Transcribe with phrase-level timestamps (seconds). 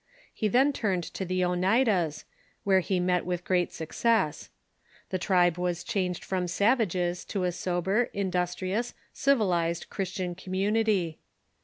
[0.33, 2.25] He then turned to the Oneidas,
[2.63, 4.49] where he met with great success.
[5.11, 11.17] The tribe Avas changed from savages to a sober, industrious, civilized, Christian com munity.